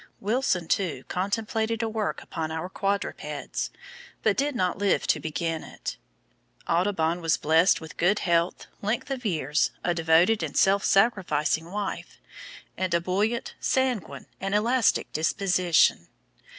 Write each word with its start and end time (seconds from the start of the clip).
Wilson, 0.19 0.67
too, 0.67 1.03
contemplated 1.09 1.83
a 1.83 1.87
work 1.87 2.23
upon 2.23 2.49
our 2.49 2.69
quadrupeds, 2.69 3.69
but 4.23 4.35
did 4.35 4.55
not 4.55 4.79
live 4.79 5.05
to 5.05 5.19
begin 5.19 5.63
it. 5.63 5.95
Audubon 6.67 7.21
was 7.21 7.37
blessed 7.37 7.79
with 7.79 7.97
good 7.97 8.17
health, 8.17 8.65
length 8.81 9.11
of 9.11 9.25
years, 9.27 9.69
a 9.83 9.93
devoted 9.93 10.41
and 10.41 10.57
self 10.57 10.83
sacrificing 10.83 11.69
wife, 11.69 12.19
and 12.75 12.95
a 12.95 12.99
buoyant, 12.99 13.53
sanguine, 13.59 14.25
and 14.39 14.55
elastic 14.55 15.13
disposition. 15.13 16.07